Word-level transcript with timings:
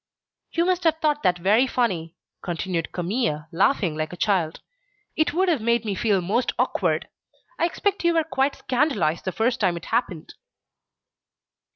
"You 0.53 0.65
must 0.65 0.83
have 0.85 0.97
thought 0.97 1.21
that 1.21 1.37
very 1.37 1.67
funny," 1.67 2.15
continued 2.41 2.91
Camille, 2.91 3.45
laughing 3.51 3.95
like 3.95 4.11
a 4.11 4.15
child. 4.17 4.59
"It 5.15 5.31
would 5.31 5.47
have 5.47 5.61
made 5.61 5.85
me 5.85 5.93
feel 5.93 6.21
most 6.21 6.53
awkward. 6.57 7.07
I 7.59 7.65
expect 7.67 8.03
you 8.03 8.15
were 8.15 8.23
quite 8.23 8.55
scandalised 8.55 9.25
the 9.25 9.31
first 9.31 9.59
time 9.59 9.77
it 9.77 9.85
happened." 9.85 10.33